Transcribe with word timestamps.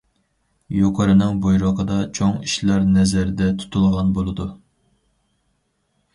يۇقىرىنىڭ 0.75 1.35
بۇيرۇقىدا 1.43 1.97
چوڭ 2.21 2.33
ئىشلار 2.47 2.87
نەزەردە 2.95 3.51
تۇتۇلغان 3.61 4.11
بولىدۇ. 4.19 4.51